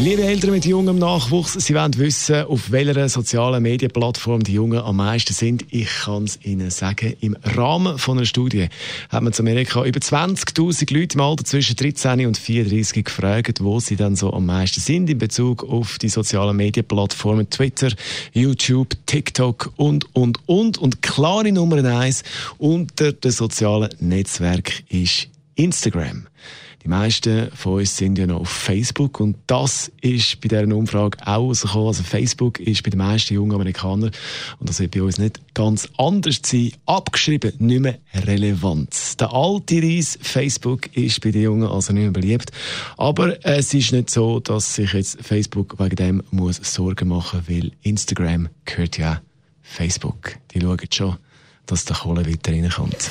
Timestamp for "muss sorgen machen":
46.30-47.42